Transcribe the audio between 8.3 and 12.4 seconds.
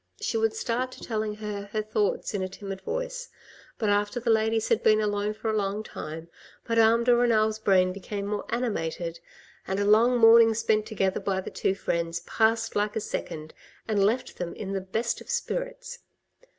animated, and a long morning spent together by the two friends